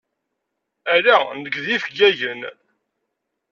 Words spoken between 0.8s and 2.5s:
Ala nekk d yifeggagen.